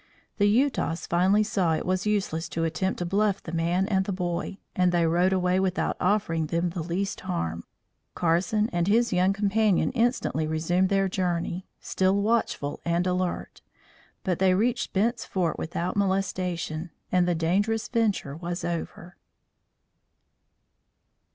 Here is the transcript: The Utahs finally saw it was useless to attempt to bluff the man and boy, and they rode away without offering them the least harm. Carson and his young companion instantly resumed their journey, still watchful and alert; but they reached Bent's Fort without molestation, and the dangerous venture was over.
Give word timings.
The 0.39 0.47
Utahs 0.49 1.05
finally 1.05 1.43
saw 1.43 1.75
it 1.75 1.85
was 1.85 2.07
useless 2.07 2.49
to 2.49 2.63
attempt 2.63 2.97
to 2.97 3.05
bluff 3.05 3.43
the 3.43 3.51
man 3.51 3.87
and 3.87 4.03
boy, 4.15 4.57
and 4.75 4.91
they 4.91 5.05
rode 5.05 5.31
away 5.31 5.59
without 5.59 5.95
offering 6.01 6.47
them 6.47 6.71
the 6.71 6.81
least 6.81 7.19
harm. 7.19 7.65
Carson 8.15 8.67
and 8.73 8.87
his 8.87 9.13
young 9.13 9.31
companion 9.31 9.91
instantly 9.91 10.47
resumed 10.47 10.89
their 10.89 11.07
journey, 11.07 11.67
still 11.79 12.19
watchful 12.19 12.81
and 12.83 13.05
alert; 13.05 13.61
but 14.23 14.39
they 14.39 14.55
reached 14.55 14.91
Bent's 14.91 15.23
Fort 15.23 15.59
without 15.59 15.95
molestation, 15.95 16.89
and 17.11 17.27
the 17.27 17.35
dangerous 17.35 17.87
venture 17.87 18.35
was 18.35 18.65
over. 18.65 19.17